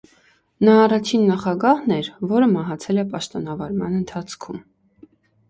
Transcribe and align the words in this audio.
Նա 0.69 0.77
առաջին 0.85 1.27
նախագահն 1.31 1.93
էր, 1.97 2.09
որը 2.33 2.49
մահացել 2.55 3.03
է 3.03 3.05
պաշտոնավարման 3.13 4.01
ընթացքում։ 4.01 4.61